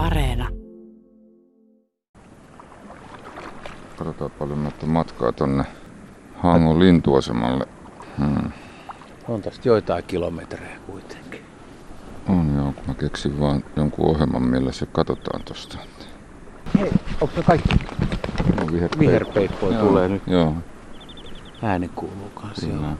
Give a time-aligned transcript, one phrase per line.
[0.00, 0.48] Areena.
[3.96, 5.64] Katsotaan paljon näitä matkaa tonne
[6.36, 7.66] Hangon lintuasemalle.
[8.18, 8.50] Hmm.
[9.28, 11.40] On tästä joitain kilometrejä kuitenkin.
[12.28, 15.78] On joo, kun mä keksin vaan jonkun ohjelman, millä se katsotaan tosta.
[16.78, 16.90] Hei,
[17.20, 17.68] onko se kaikki
[18.56, 18.98] No, viherpeippo.
[18.98, 20.22] viherpeippoja Joo, tulee nyt?
[20.26, 20.54] Joo,
[21.62, 22.66] Ääni kuuluu kanssa.
[22.66, 22.82] kyllä.
[22.86, 22.94] joo.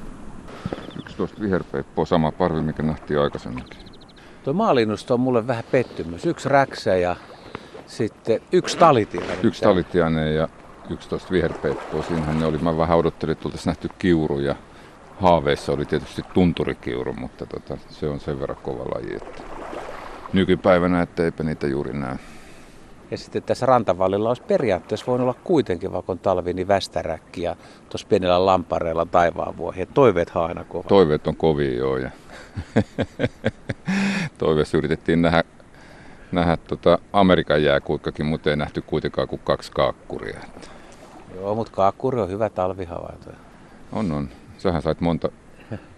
[0.99, 3.79] Yksi tuosta viherpeippoa, sama parvi, mikä nähtiin aikaisemminkin.
[4.45, 6.27] Tuo maalinnusto on mulle vähän pettymys.
[6.27, 7.17] Yksi räksä ja
[7.87, 9.39] sitten yksi talitiainen.
[9.43, 10.49] Yksi talitiainen ja
[10.91, 12.03] 11 viherpeippoa.
[12.03, 12.59] Siinähän ne oli.
[12.59, 14.55] Mä vähän odottelin, että oltaisiin nähty kiuru ja
[15.21, 19.43] haaveissa oli tietysti tunturikiuru, mutta tota, se on sen verran kova laji, että
[20.33, 22.17] nykypäivänä, että eipä niitä juuri näe.
[23.11, 27.57] Ja sitten tässä rantavallilla olisi periaatteessa voinut olla kuitenkin, vaikka on talvi, niin västäräkki ja
[27.89, 29.83] tuossa pienellä lampareella taivaanvuohi.
[29.83, 30.89] Et toiveethan on aina kova.
[30.89, 31.97] Toiveet on kovia joo.
[31.97, 32.11] Ja
[34.41, 35.45] toiveessa yritettiin nähdä,
[36.33, 40.41] nähdä tota Amerikan jääkuikkakin, mutta ei nähty kuitenkaan kuin kaksi kaakkuria.
[41.35, 43.31] Joo, mutta kaakkuri on hyvä talvihavainto.
[43.93, 44.29] On, on.
[44.59, 45.29] Sähän sait monta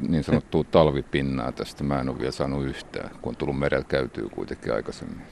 [0.08, 1.84] niin sanottua talvipinnaa tästä.
[1.84, 5.22] Mä en ole vielä saanut yhtään, kun on tullut merellä käytyy kuitenkin aikaisemmin.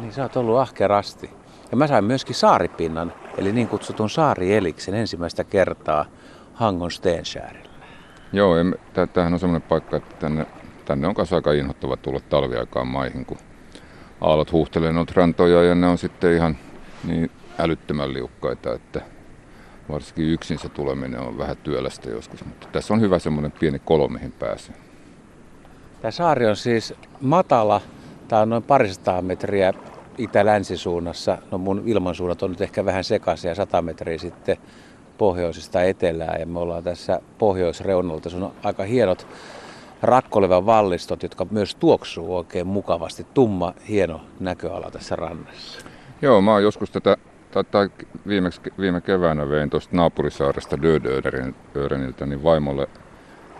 [0.00, 1.30] Niin sä oot ollut ahkerasti.
[1.70, 6.04] Ja mä sain myöskin saaripinnan, eli niin kutsutun saarieliksen ensimmäistä kertaa
[6.54, 7.68] Hangon Stenskärillä.
[8.32, 8.54] Joo,
[9.12, 10.46] tämähän on semmoinen paikka, että tänne,
[10.88, 13.38] tänne on kanssa aika inhottava tulla talviaikaan maihin, kun
[14.20, 16.56] aallot huuhtelee noita rantoja ja ne on sitten ihan
[17.04, 19.00] niin älyttömän liukkaita, että
[19.90, 22.44] varsinkin yksin se tuleminen on vähän työlästä joskus.
[22.44, 24.74] Mutta tässä on hyvä semmoinen pieni kolo, mihin pääsee.
[26.00, 27.80] Tämä saari on siis matala.
[28.28, 29.72] Tämä on noin parisataa metriä
[30.18, 31.38] itä-länsisuunnassa.
[31.50, 34.56] No mun ilmansuunnat on nyt ehkä vähän sekaisin ja 100 metriä sitten
[35.18, 36.40] pohjoisesta etelään.
[36.40, 38.20] Ja me ollaan tässä pohjoisreunalla.
[38.20, 39.26] Tässä on aika hienot
[40.02, 43.26] rakkolevan vallistot, jotka myös tuoksuu oikein mukavasti.
[43.34, 45.80] Tumma, hieno näköala tässä rannassa.
[46.22, 47.16] Joo, mä oon joskus tätä,
[47.70, 47.88] tai,
[48.26, 52.88] viimeksi, viime keväänä vein tuosta naapurisaaresta Dödöreniltä niin vaimolle,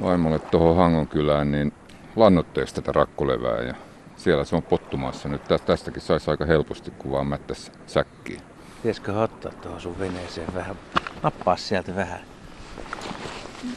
[0.03, 1.73] vaimolle tuohon Hangon kylään, niin
[2.17, 3.75] lannoitteeksi tätä rakkolevää ja
[4.17, 5.45] siellä se on pottumassa nyt.
[5.45, 8.41] Tä- Tästäkin saisi aika helposti, kun vaan mättäisi säkkiin.
[8.77, 10.77] Pitäisikö ottaa tuohon sun veneeseen vähän?
[11.23, 12.21] Nappaa sieltä vähän.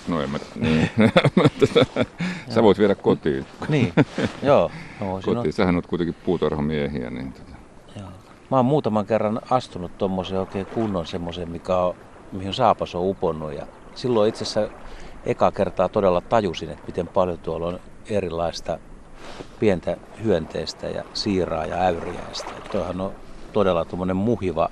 [0.07, 0.89] No en mä, niin.
[2.53, 3.45] Sä voit viedä kotiin.
[3.69, 3.93] Niin,
[4.43, 4.71] joo.
[5.01, 5.53] Voisin kotiin.
[5.53, 7.51] Sähän oot kuitenkin puutarhamiehiä, niin tota.
[7.99, 8.09] Joo.
[8.51, 11.95] Mä oon muutaman kerran astunut tuommoisen oikein kunnon semmoisen, mikä on,
[12.31, 13.53] mihin saapas on uponnut.
[13.53, 14.75] Ja silloin itse asiassa
[15.25, 18.77] eka kertaa todella tajusin, että miten paljon tuolla on erilaista
[19.59, 22.49] pientä hyönteistä ja siiraa ja äyriäistä.
[22.57, 23.11] Että Toihan on
[23.53, 24.69] todella tuommoinen muhiva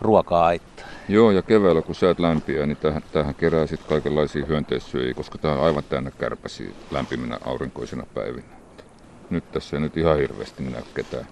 [0.00, 0.82] ruoka-aitta.
[1.08, 5.54] Joo, ja keväällä kun säät lämpiää, niin tähän, tähän kerää sitten kaikenlaisia hyönteissyöjiä, koska tämä
[5.54, 8.46] on aivan täynnä kärpäsiä lämpiminä aurinkoisina päivinä.
[9.30, 11.26] Nyt tässä ei nyt ihan hirveästi näy ketään.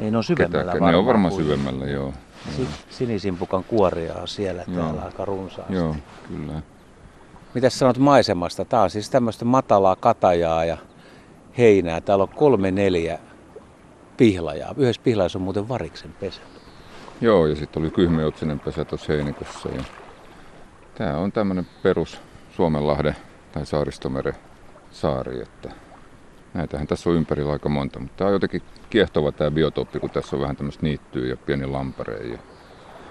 [0.00, 0.72] Ei ne on syvemmällä ketään.
[0.72, 0.92] varmaan.
[0.92, 2.12] Ne on varmaan syvemmällä, joo.
[2.56, 4.84] Si- sinisimpukan kuoria on siellä Joo.
[4.84, 5.74] täällä aika runsaasti.
[5.74, 5.96] Joo,
[6.28, 6.62] kyllä.
[7.54, 8.64] Mitäs sanot maisemasta?
[8.64, 10.76] Tää on siis tämmöistä matalaa katajaa ja
[11.58, 12.00] heinää.
[12.00, 13.18] Täällä on kolme neljä
[14.16, 14.74] pihlajaa.
[14.76, 16.40] Yhdessä pihlajassa on muuten variksen pesä.
[17.20, 19.68] Joo, ja sitten oli kyhmeotsinen pesä tuossa heinikossa.
[19.68, 19.82] Ja
[20.94, 23.16] tämä on tämmöinen perus Suomenlahden
[23.52, 24.34] tai Saaristomeren
[24.90, 25.70] saari, että
[26.54, 30.36] näitähän tässä on ympärillä aika monta, mutta tämä on jotenkin kiehtova tämä biotooppi, kun tässä
[30.36, 32.38] on vähän tämmöistä niittyä ja pieni lampare ja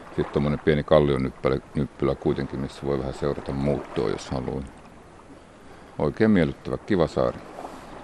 [0.07, 4.63] sitten tuommoinen pieni kallionyppylä nyppylä kuitenkin, missä voi vähän seurata muuttoa, jos haluaa.
[5.99, 7.37] Oikein miellyttävä, kiva saari.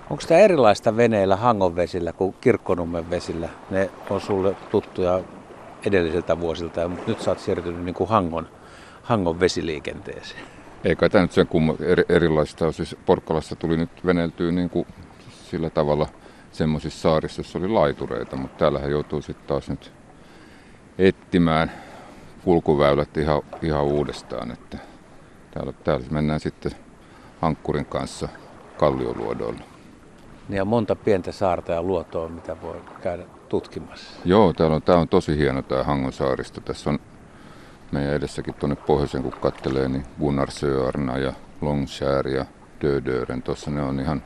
[0.09, 3.50] Onko tämä erilaista veneillä Hangon vesillä kuin Kirkkonummen vesillä?
[3.69, 5.19] Ne on sulle tuttuja
[5.86, 8.47] edellisiltä vuosilta, mutta nyt sä oot siirtynyt niin kuin Hangon,
[9.02, 10.42] Hangon vesiliikenteeseen.
[10.84, 12.74] Ei kai tämä nyt sen kumma, eri, erilaista ole.
[12.74, 14.88] Siis Porkkalassa tuli nyt veneltyä niin kuin
[15.44, 16.08] sillä tavalla
[16.52, 19.91] semmoisissa saarissa, joissa oli laitureita, mutta täällähän joutuu sitten taas nyt
[20.97, 21.72] etsimään
[22.44, 24.52] kulkuväylät ihan, ihan uudestaan.
[24.52, 24.78] Että
[25.52, 26.72] täällä, täällä mennään sitten
[27.41, 28.28] hankkurin kanssa
[28.78, 29.64] kallioluodoille.
[30.50, 34.20] Niin on monta pientä saarta ja luotoa, mitä voi käydä tutkimassa.
[34.26, 36.62] Joo, täällä on, tää on tosi hieno tämä Hangon saaristo.
[36.62, 37.00] Tässä on
[37.92, 42.46] meidän edessäkin tuonne pohjoiseen, kun kattelee, niin Gunnarsöarna ja Longskär ja
[42.82, 43.42] Dödören.
[43.42, 44.24] Tuossa ne on ihan,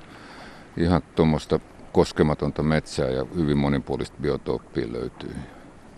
[0.77, 1.59] ihan tuommoista
[1.91, 5.35] koskematonta metsää ja hyvin monipuolista biotooppia löytyy.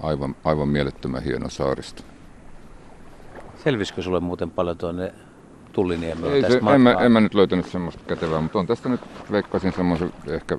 [0.02, 2.04] Aivan, aivan mielettömän hieno saaristo.
[3.64, 5.14] Selvisikö sulle muuten paljon tuonne
[5.72, 8.90] Tulliniemelle Ei tästä se, en, mä, en mä nyt löytänyt semmoista kätevää, mutta on tästä
[8.90, 9.02] nyt
[9.32, 10.58] veikkasin semmoisen ehkä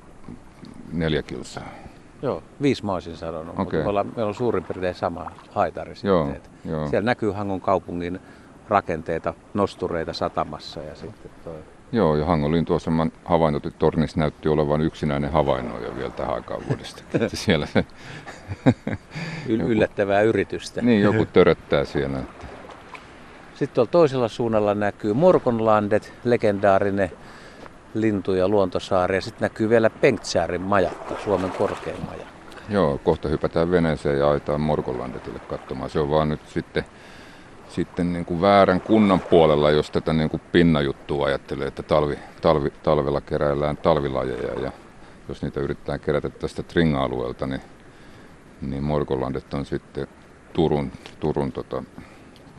[0.91, 1.88] neljä kilsaa.
[2.21, 3.83] Joo, viisi mä olisin sanonut, mutta Okei.
[3.83, 6.51] me ollaan, meillä on suurin piirtein sama haitari Joo, sitten.
[6.65, 6.87] joo.
[6.87, 8.19] Siellä näkyy Hangon kaupungin
[8.69, 11.55] rakenteita, nostureita satamassa ja sitten toi
[11.91, 12.91] Joo, ja Hangolin tuossa
[13.79, 17.03] Tornis näytti olevan yksinäinen havainnoija vielä tähän aikaan vuodesta.
[17.33, 17.85] Siellä se,
[19.47, 20.81] Yl- yllättävää yritystä.
[20.81, 22.19] niin, joku töröttää siellä.
[23.55, 27.11] Sitten tuolla toisella suunnalla näkyy Morkonlandet, legendaarinen
[27.93, 28.45] lintu- ja
[29.19, 32.39] sitten näkyy vielä Penktsäärin majakka, Suomen korkein majakka.
[32.69, 35.89] Joo, kohta hypätään veneeseen ja aitaan Morgonlandetille katsomaan.
[35.89, 36.85] Se on vaan nyt sitten,
[37.69, 42.73] sitten niin kuin väärän kunnan puolella, jos tätä niin kuin pinnajuttua ajattelee, että talvi, talvi,
[42.83, 44.71] talvella keräillään talvilajeja ja
[45.29, 47.61] jos niitä yritetään kerätä tästä Tringa-alueelta, niin,
[48.61, 50.07] niin Morgonlandet on sitten
[50.53, 51.83] Turun, Turun tota,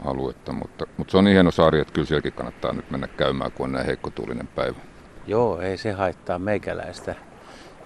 [0.04, 3.52] aluetta, mutta, mutta se on niin hieno saari, että kyllä sielläkin kannattaa nyt mennä käymään,
[3.52, 4.89] kun on näin heikkotuulinen päivä.
[5.26, 7.14] Joo, ei se haittaa meikäläistä.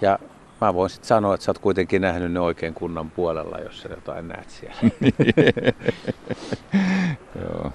[0.01, 0.19] Ja
[0.61, 3.89] mä voin sitten sanoa, että sä oot kuitenkin nähnyt ne oikein kunnan puolella, jos sä
[3.89, 4.77] jotain näet siellä.
[7.43, 7.73] Joo.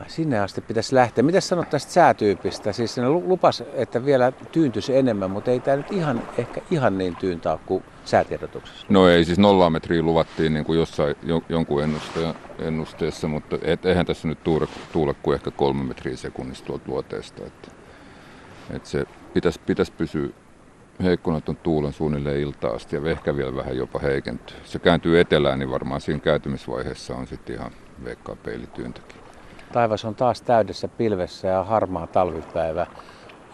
[0.00, 1.24] Ai, Sinne asti pitäisi lähteä.
[1.24, 2.72] Mitä sanot tästä säätyypistä?
[2.72, 6.98] Siis ne lu- lupas, että vielä tyyntyisi enemmän, mutta ei tämä nyt ihan, ehkä ihan
[6.98, 8.86] niin tyyntä ole kuin säätiedotuksessa.
[8.88, 13.86] No ei, siis nollaa metriä luvattiin niin kuin jossain jo, jonkun ennuste, ennusteessa, mutta et,
[13.86, 17.42] eihän tässä nyt tuule, tuule kuin ehkä kolme metriä sekunnissa tuolta luoteesta.
[17.46, 17.68] Että,
[18.70, 19.04] että se
[19.34, 20.28] pitäisi, pitäisi pysyä
[21.02, 24.56] heikkona tuon tuulen suunnilleen iltaa asti ja ehkä vielä vähän jopa heikentyy.
[24.64, 27.70] Se kääntyy etelään, niin varmaan siinä kääntymisvaiheessa on sitten ihan
[28.04, 29.20] veikkaa peilityyntäkin.
[29.72, 32.86] Taivas on taas täydessä pilvessä ja harmaa talvipäivä.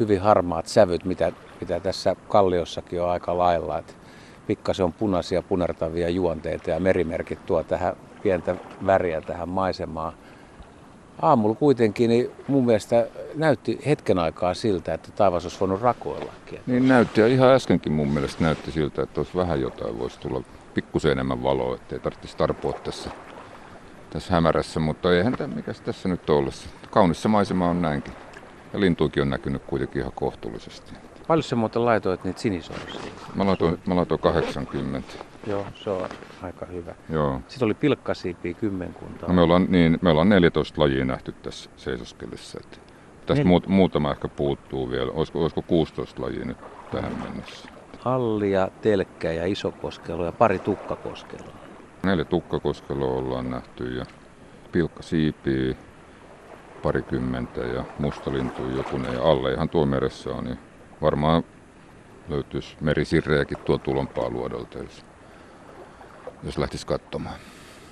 [0.00, 3.78] Hyvin harmaat sävyt, mitä, mitä tässä kalliossakin on aika lailla.
[3.78, 3.96] Et
[4.46, 8.56] pikkasen on punaisia punertavia juonteita ja merimerkit tuo tähän pientä
[8.86, 10.12] väriä tähän maisemaan.
[11.22, 16.60] Aamulla kuitenkin niin mun mielestä näytti hetken aikaa siltä, että taivas olisi voinut rakoillakin.
[16.66, 20.42] Niin näytti, ja ihan äskenkin mun mielestä näytti siltä, että olisi vähän jotain, voisi tulla
[20.74, 23.10] pikkusen enemmän valoa, ettei tarvitsisi tarpoa tässä,
[24.10, 26.54] tässä hämärässä, mutta eihän tämä, mikä tässä nyt ollut.
[26.90, 28.12] Kaunissa maisema on näinkin.
[28.72, 30.92] Ja lintuikin on näkynyt kuitenkin ihan kohtuullisesti.
[31.28, 33.00] Paljon sä muuten laitoit niitä sinisorsia?
[33.34, 35.08] Mä laitoin, mä laitoin 80.
[35.46, 36.08] Joo, se on
[36.42, 36.94] aika hyvä.
[37.10, 37.40] Joo.
[37.48, 39.26] Sitten oli pilkkasiipiä kymmenkunta.
[39.26, 42.58] No me, ollaan, niin, me ollaan 14 lajia nähty tässä seisoskellessa.
[42.64, 42.78] Että
[43.26, 45.12] tästä Nel- muut, muutama ehkä puuttuu vielä.
[45.12, 46.56] Olisiko, olisiko 16 lajia nyt
[46.90, 47.68] tähän mennessä?
[47.98, 51.52] Hallia, telkkä ja isokoskelo ja pari tukkakoskeloa.
[52.02, 54.04] Neljä tukkakoskeloa ollaan nähty ja
[54.72, 55.74] pilkkasiipiä
[56.82, 60.44] parikymmentä ja mustalintu jokunen ja alle ihan tuo meressä on.
[60.44, 60.58] Niin
[61.02, 61.44] varmaan
[62.28, 65.04] löytyisi merisirrejäkin tuo tulompaa luodolta, jos,
[66.42, 67.36] jos lähtisi katsomaan.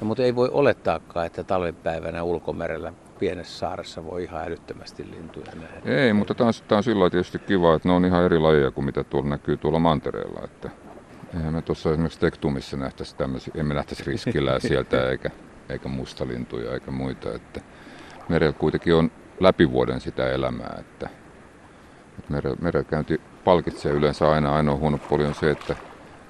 [0.00, 6.02] No, mutta ei voi olettaakaan, että talvipäivänä ulkomerellä pienessä saaressa voi ihan älyttömästi lintuja nähdä.
[6.02, 8.38] Ei, mutta tämä on, tää on sillä lailla tietysti kiva, että ne on ihan eri
[8.38, 10.40] lajeja kuin mitä tuolla näkyy tuolla mantereella.
[10.44, 10.70] Että
[11.36, 15.30] eihän me tuossa esimerkiksi Tektumissa nähtäisi tämmöisiä, emme nähtäisi riskillä sieltä eikä,
[15.68, 17.34] eikä mustalintuja eikä muita.
[17.34, 17.60] Että
[18.28, 19.10] merellä kuitenkin on
[19.40, 21.08] läpi vuoden sitä elämää, että,
[22.20, 24.56] että merellä, merellä käynti palkitsee yleensä aina.
[24.56, 25.76] Ainoa huono puoli on se, että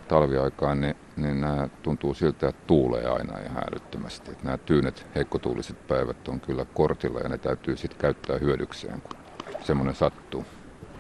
[0.09, 4.31] talviaikaan niin, niin nämä tuntuu siltä, että tuulee aina ihan älyttömästi.
[4.31, 9.19] Että nämä tyynet, heikkotuuliset päivät on kyllä kortilla ja ne täytyy sitten käyttää hyödykseen, kun
[9.61, 10.45] semmoinen sattuu.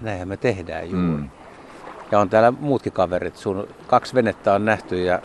[0.00, 1.20] Näinhän me tehdään juuri.
[1.20, 1.30] Mm.
[2.10, 3.36] Ja on täällä muutkin kaverit.
[3.36, 5.22] Sun kaksi venettä on nähty ja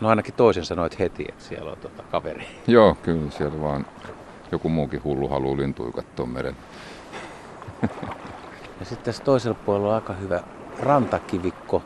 [0.00, 2.46] no ainakin toisen sanoit heti, että siellä on tota kaveri.
[2.66, 3.86] Joo, kyllä siellä vaan
[4.52, 6.56] joku muukin hullu haluaa lintuja katsoa meren.
[8.80, 10.40] Ja sitten tässä toisella puolella on aika hyvä
[10.80, 11.82] rantakivikko.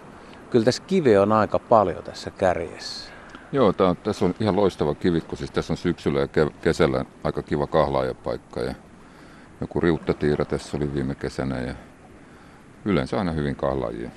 [0.50, 3.10] Kyllä tässä kiveä on aika paljon tässä kärjessä.
[3.52, 5.36] Joo, tää on, tässä on ihan loistava kivikko.
[5.36, 8.60] Siis tässä on syksyllä ja ke- kesällä aika kiva kahlaajapaikka.
[8.60, 8.74] Ja
[9.60, 11.74] joku riuttatiira tässä oli viime kesänä ja
[12.84, 14.10] yleensä aina hyvin kahlaajia.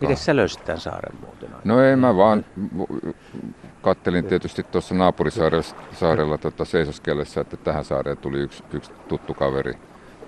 [0.00, 1.50] Miten sä löysit tämän saaren muuten?
[1.64, 2.44] No ei mä vaan
[3.82, 9.74] kattelin tietysti tuossa naapurisaarella tota seisoskellessa, että tähän saareen tuli yksi, yksi tuttu kaveri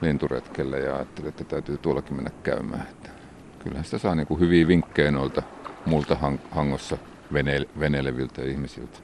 [0.01, 2.87] linturetkelle ja ajattelin, että täytyy tuollakin mennä käymään.
[2.91, 3.11] Että
[3.59, 5.43] kyllähän sitä saa niin kuin hyviä vinkkejä noilta
[5.87, 6.99] multa hang- hangossa
[7.33, 8.99] vene- veneileviltä ihmisiltä.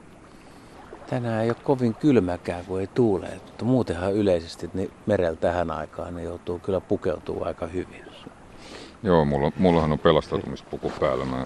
[1.09, 3.29] Tänään ei ole kovin kylmäkään, kun ei tuule.
[3.45, 8.05] Mutta muutenhan yleisesti niin merellä tähän aikaan niin joutuu kyllä pukeutumaan aika hyvin.
[9.03, 11.25] Joo, mulla, mullahan on pelastautumispuku päällä.
[11.25, 11.37] Mä,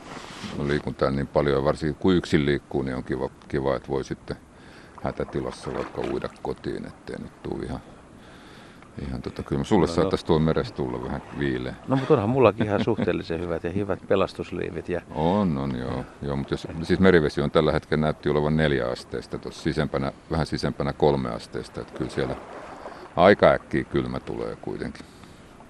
[0.58, 4.04] mä liikun täällä niin paljon varsinkin kun yksin liikkuu, niin on kiva, kiva että voi
[4.04, 4.38] sitten
[5.04, 7.80] hätätilassa vaikka uida kotiin, ettei nyt tuu ihan,
[9.08, 9.96] ihan tota, kyllä sulle No, no.
[9.96, 11.76] saattaisi tuon merestä tulla vähän viileä.
[11.88, 14.90] No mutta onhan mullakin ihan suhteellisen hyvät ja hyvät pelastusliivit.
[14.90, 16.06] Ja On, on joo.
[16.22, 20.46] joo mutta jos, siis merivesi on tällä hetkellä näytti olevan neljä asteista, tuossa sisempänä, vähän
[20.46, 22.36] sisempänä kolme asteista, että kyllä siellä
[23.16, 25.06] aika äkkiä kylmä tulee kuitenkin.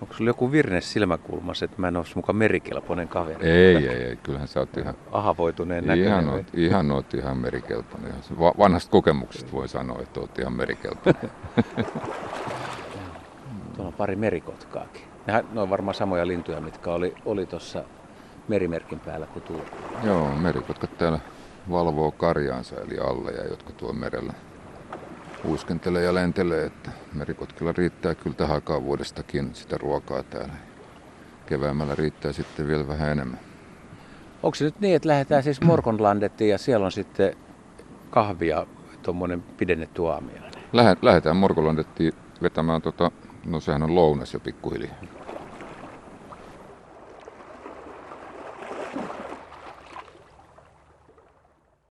[0.02, 3.50] onko sulla joku virne silmäkulmas, että mä en olisi mukaan merikelpoinen kaveri?
[3.50, 6.08] Ei, ei, ei, kyllähän sä oot ihan, Ahavoituneen näköinen.
[6.08, 8.14] ihan, oot, ihan, oot ihan merikelpoinen.
[8.40, 11.32] Va- Vanhasta kokemuksesta voi sanoa, että oot ihan merikelpoinen.
[13.98, 15.02] Pari merikotkaakin.
[15.28, 17.84] Nehän, ne on varmaan samoja lintuja, mitkä oli, oli tuossa
[18.48, 19.62] merimerkin päällä, kun tuli.
[20.04, 21.20] Joo, merikotkat täällä
[21.72, 24.34] valvoo karjaansa eli alle ja jotka tuo merellä
[25.46, 30.54] uiskentelee ja lentelee, että merikotkilla riittää kyllä tähän aikaan vuodestakin sitä ruokaa täällä.
[31.46, 33.40] Keväämällä riittää sitten vielä vähän enemmän.
[34.44, 37.36] Onko se nyt niin, että lähdetään siis Morkonlandettiin ja siellä on sitten
[38.10, 38.66] kahvia,
[39.02, 40.52] tuommoinen pidennetty aamiainen?
[40.74, 43.12] Lähe, lähdetään Morkolandettiin vetämään, tota,
[43.48, 44.96] no sehän on lounas jo pikkuhiljaa.